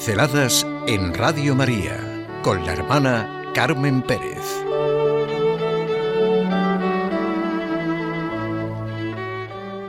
[0.00, 4.40] Pinceladas en Radio María con la hermana Carmen Pérez.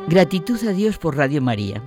[0.09, 1.81] Gratitud a Dios por Radio María.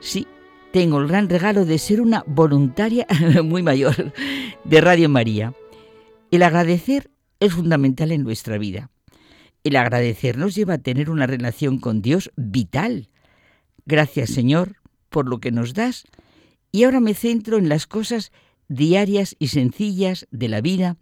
[0.00, 0.26] Sí,
[0.72, 3.06] tengo el gran regalo de ser una voluntaria
[3.44, 4.12] muy mayor
[4.64, 5.54] de Radio María.
[6.32, 8.90] El agradecer es fundamental en nuestra vida.
[9.62, 13.08] El agradecer nos lleva a tener una relación con Dios vital.
[13.86, 14.74] Gracias Señor
[15.10, 16.06] por lo que nos das
[16.72, 18.32] y ahora me centro en las cosas
[18.68, 20.96] diarias y sencillas de la vida,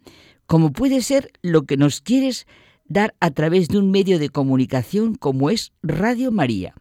[0.45, 2.47] como puede ser lo que nos quieres
[2.85, 6.73] dar a través de un medio de comunicación como es Radio María.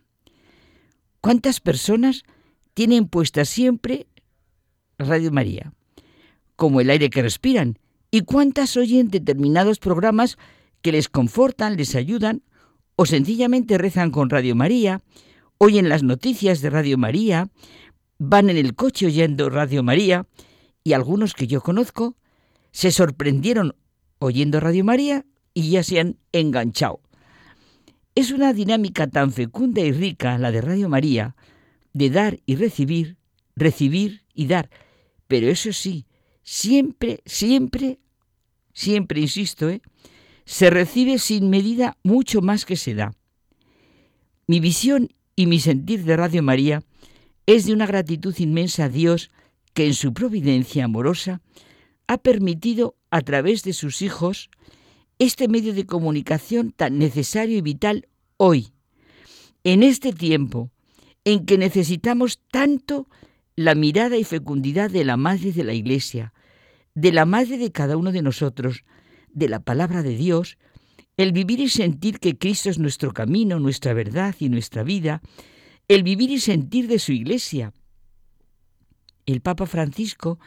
[1.21, 2.23] ¿Cuántas personas
[2.75, 4.07] tienen puesta siempre
[4.99, 5.73] Radio María?
[6.55, 7.79] Como el aire que respiran.
[8.13, 10.39] ¿Y cuántas oyen determinados programas
[10.83, 12.43] que les confortan, les ayudan
[12.95, 15.03] o sencillamente rezan con Radio María,
[15.59, 17.49] oyen las noticias de Radio María,
[18.19, 20.27] van en el coche oyendo Radio María
[20.85, 22.17] y algunos que yo conozco
[22.73, 23.75] se sorprendieron
[24.19, 27.01] oyendo Radio María y ya se han enganchado.
[28.15, 31.37] Es una dinámica tan fecunda y rica la de Radio María,
[31.93, 33.17] de dar y recibir,
[33.55, 34.71] recibir y dar.
[35.29, 36.07] Pero eso sí,
[36.43, 37.99] siempre, siempre,
[38.73, 39.83] siempre insisto, ¿eh?
[40.45, 43.13] se recibe sin medida mucho más que se da.
[44.47, 46.83] Mi visión y mi sentir de Radio María
[47.47, 49.31] es de una gratitud inmensa a Dios
[49.73, 51.41] que en su providencia amorosa
[52.07, 54.51] ha permitido a través de sus hijos
[55.19, 58.69] este medio de comunicación tan necesario y vital hoy,
[59.65, 60.71] en este tiempo
[61.25, 63.09] en que necesitamos tanto
[63.57, 66.33] la mirada y fecundidad de la Madre de la Iglesia,
[66.95, 68.85] de la Madre de cada uno de nosotros,
[69.33, 70.59] de la palabra de Dios,
[71.17, 75.23] el vivir y sentir que Cristo es nuestro camino, nuestra verdad y nuestra vida,
[75.89, 77.73] el vivir y sentir de su Iglesia.
[79.25, 80.39] El Papa Francisco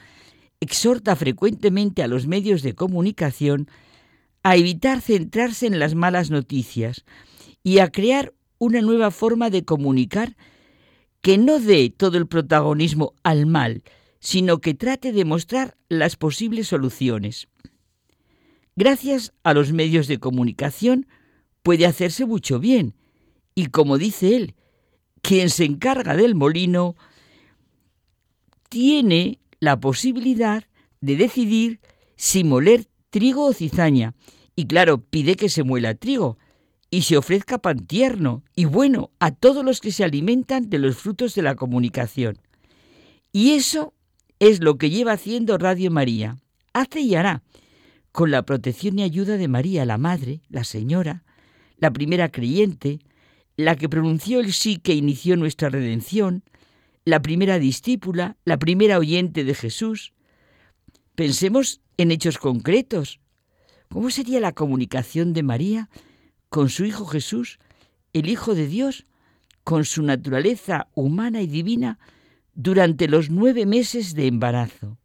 [0.59, 3.69] exhorta frecuentemente a los medios de comunicación
[4.44, 7.05] a evitar centrarse en las malas noticias
[7.63, 10.35] y a crear una nueva forma de comunicar
[11.22, 13.83] que no dé todo el protagonismo al mal,
[14.19, 17.47] sino que trate de mostrar las posibles soluciones.
[18.75, 21.07] Gracias a los medios de comunicación
[21.63, 22.95] puede hacerse mucho bien,
[23.55, 24.55] y como dice él,
[25.22, 26.96] quien se encarga del molino
[28.69, 30.63] tiene la posibilidad
[31.02, 31.80] de decidir
[32.16, 34.13] si moler trigo o cizaña.
[34.56, 36.38] Y claro, pide que se muela trigo
[36.91, 40.97] y se ofrezca pan tierno y bueno a todos los que se alimentan de los
[40.97, 42.40] frutos de la comunicación.
[43.31, 43.94] Y eso
[44.40, 46.38] es lo que lleva haciendo Radio María.
[46.74, 47.44] Hace y hará,
[48.12, 51.24] con la protección y ayuda de María, la Madre, la Señora,
[51.78, 53.00] la primera creyente,
[53.59, 56.44] la que pronunció el sí que inició nuestra redención,
[57.03, 60.14] la primera discípula, la primera oyente de Jesús.
[61.16, 63.20] Pensemos en hechos concretos.
[63.90, 65.90] ¿Cómo sería la comunicación de María
[66.47, 67.59] con su Hijo Jesús,
[68.14, 69.06] el Hijo de Dios,
[69.66, 72.00] con su naturaleza humana y divina
[72.53, 74.97] durante los nueve meses de embarazo?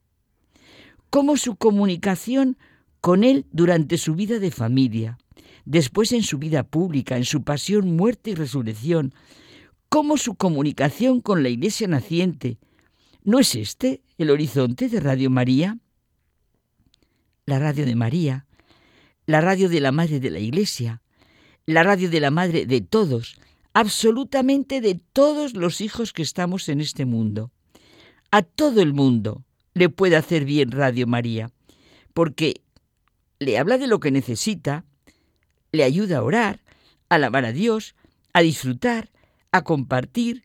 [1.11, 2.57] ¿Cómo su comunicación
[3.01, 5.19] con Él durante su vida de familia?
[5.65, 9.15] Después en su vida pública, en su pasión, muerte y resurrección,
[9.89, 12.59] cómo su comunicación con la Iglesia naciente.
[13.23, 15.79] ¿No es este el horizonte de Radio María?
[17.47, 18.47] La radio de María,
[19.27, 21.03] la radio de la Madre de la Iglesia,
[21.67, 23.37] la radio de la Madre de todos,
[23.73, 27.51] absolutamente de todos los hijos que estamos en este mundo.
[28.31, 31.51] A todo el mundo le puede hacer bien Radio María,
[32.15, 32.63] porque
[33.39, 34.85] le habla de lo que necesita,
[35.75, 36.61] le ayuda a orar,
[37.09, 37.95] a alabar a Dios,
[38.33, 39.11] a disfrutar,
[39.51, 40.45] a compartir,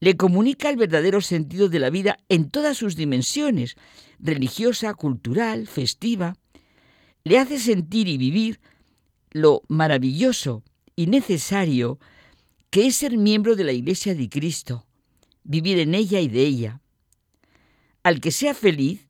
[0.00, 3.76] le comunica el verdadero sentido de la vida en todas sus dimensiones,
[4.18, 6.36] religiosa, cultural, festiva,
[7.22, 8.60] le hace sentir y vivir
[9.30, 10.64] lo maravilloso
[10.96, 11.98] y necesario
[12.70, 14.86] que es ser miembro de la Iglesia de Cristo,
[15.44, 16.80] vivir en ella y de ella.
[18.02, 19.06] Al que sea feliz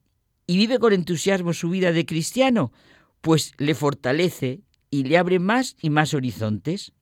[0.46, 2.72] y vive con entusiasmo su vida de cristiano,
[3.20, 4.60] pues le fortalece
[4.92, 6.92] y le abre más y más horizontes.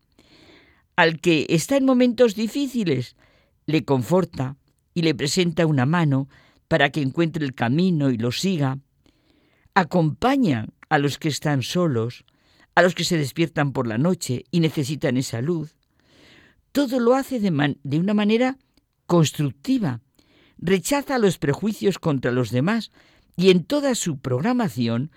[0.96, 3.16] Al que está en momentos difíciles,
[3.66, 4.56] le conforta
[4.94, 6.28] y le presenta una mano
[6.68, 8.78] para que encuentre el camino y lo siga.
[9.74, 12.24] Acompaña a los que están solos,
[12.76, 15.74] a los que se despiertan por la noche y necesitan esa luz.
[16.70, 18.56] Todo lo hace de, de una manera
[19.06, 20.00] constructiva.
[20.58, 22.92] Rechaza los prejuicios contra los demás
[23.36, 25.10] y en toda su programación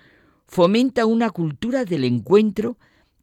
[0.53, 2.77] fomenta una cultura del encuentro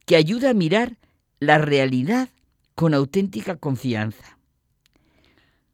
[0.05, 0.97] que ayuda a mirar
[1.39, 2.27] la realidad
[2.75, 4.37] con auténtica confianza.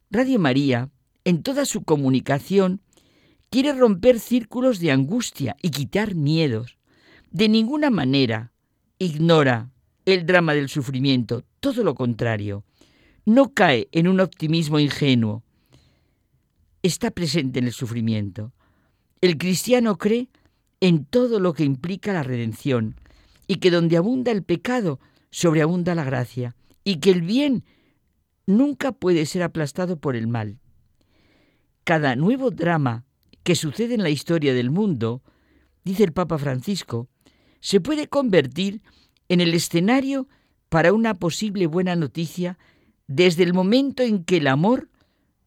[0.08, 0.88] Radio María,
[1.24, 2.80] en toda su comunicación,
[3.50, 6.78] quiere romper círculos de angustia y quitar miedos.
[7.32, 8.52] De ninguna manera
[9.00, 9.72] ignora
[10.04, 12.62] el drama del sufrimiento, todo lo contrario.
[13.24, 15.42] No cae en un optimismo ingenuo.
[16.84, 18.52] Está presente en el sufrimiento.
[19.20, 20.28] El cristiano cree
[20.80, 22.96] en todo lo que implica la redención
[23.46, 26.54] y que donde abunda el pecado, sobreabunda la gracia
[26.84, 27.64] y que el bien
[28.46, 30.58] nunca puede ser aplastado por el mal.
[31.84, 33.04] Cada nuevo drama
[33.42, 35.22] que sucede en la historia del mundo,
[35.84, 37.08] dice el Papa Francisco,
[37.60, 38.82] se puede convertir
[39.28, 40.28] en el escenario
[40.68, 42.58] para una posible buena noticia
[43.06, 44.90] desde el momento en que el amor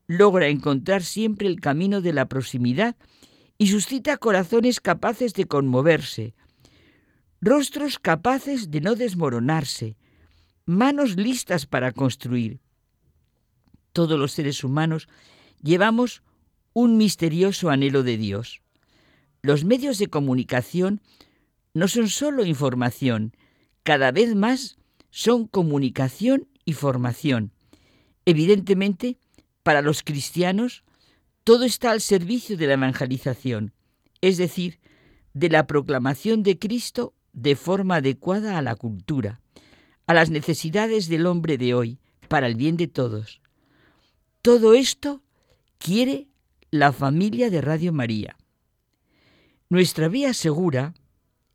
[0.08, 2.96] logra encontrar siempre el camino de la proximidad
[3.62, 6.34] y suscita corazones capaces de conmoverse,
[7.42, 9.98] rostros capaces de no desmoronarse,
[10.66, 12.60] manos listas para construir.
[13.94, 15.08] Todos los seres humanos
[15.62, 16.24] llevamos
[16.74, 18.64] un misterioso anhelo de Dios.
[19.44, 21.00] Los medios de comunicación
[21.76, 23.38] no son solo información,
[23.84, 24.80] cada vez más
[25.12, 27.52] son comunicación y formación.
[28.26, 29.20] Evidentemente,
[29.62, 30.84] para los cristianos,
[31.44, 33.74] todo está al servicio de la evangelización,
[34.22, 34.80] es decir,
[35.34, 39.42] de la proclamación de Cristo de forma adecuada a la cultura,
[40.06, 43.42] a las necesidades del hombre de hoy, para el bien de todos.
[44.42, 45.22] Todo esto
[45.78, 46.28] quiere
[46.70, 48.38] la familia de Radio María.
[49.70, 50.94] Nuestra vía segura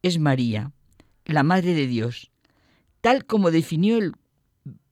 [0.03, 0.73] es María,
[1.25, 2.31] la Madre de Dios.
[3.01, 4.13] Tal como definió el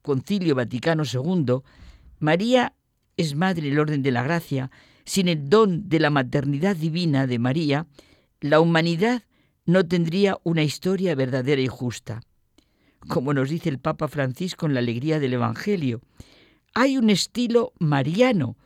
[0.01, 1.61] Concilio Vaticano II,
[2.19, 2.73] María
[3.17, 4.71] es Madre el orden de la gracia.
[5.05, 7.87] Sin el don de la maternidad divina de María,
[8.41, 9.23] la humanidad
[9.65, 12.21] no tendría una historia verdadera y justa.
[13.07, 16.01] Como nos dice el Papa Francisco en la alegría del Evangelio,
[16.73, 18.57] hay un estilo mariano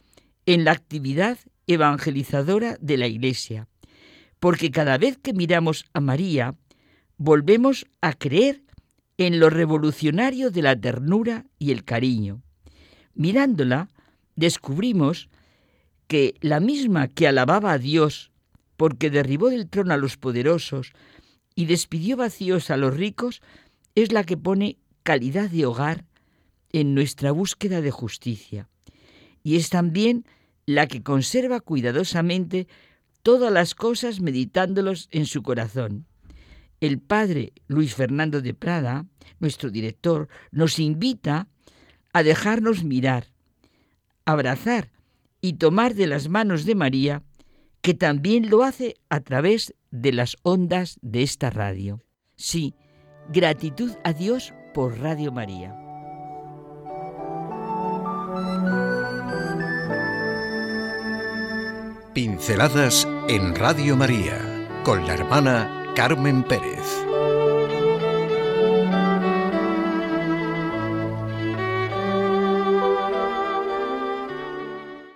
[0.46, 1.38] en la actividad
[1.68, 3.68] evangelizadora de la Iglesia,
[4.40, 6.56] porque cada vez que miramos a María,
[7.18, 8.64] volvemos a creer
[9.18, 12.42] en lo revolucionario de la ternura y el cariño.
[13.14, 13.90] Mirándola,
[14.40, 15.30] descubrimos
[16.08, 18.32] que la misma que alababa a Dios
[18.78, 20.94] porque derribó del trono a los poderosos
[21.54, 23.42] y despidió vacíos a los ricos,
[23.96, 26.06] es la que pone calidad de hogar
[26.72, 28.70] en nuestra búsqueda de justicia.
[29.44, 30.26] Y es también
[30.66, 32.68] la que conserva cuidadosamente
[33.22, 36.06] todas las cosas meditándolos en su corazón.
[36.80, 39.06] El padre Luis Fernando de Prada,
[39.40, 41.50] nuestro director, nos invita
[42.14, 43.26] a dejarnos mirar,
[44.32, 44.92] abrazar
[45.42, 47.24] y tomar de las manos de María,
[47.82, 52.04] que también lo hace a través de las ondas de esta radio.
[52.36, 52.76] Sí,
[53.32, 55.76] gratitud a Dios por Radio María.
[62.14, 67.09] Pinceladas en Radio María con la hermana Carmen Pérez.